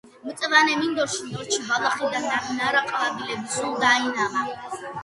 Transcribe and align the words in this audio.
მწვანე 0.27 0.77
მინდორში 0.79 1.27
ნორჩი 1.27 1.61
ბალახი 1.67 2.11
და 2.15 2.25
ნარნარა 2.27 2.85
ყვავილები 2.89 3.57
სულ 3.59 3.81
დაინამა. 3.87 4.51